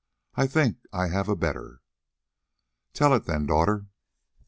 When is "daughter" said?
3.45-3.85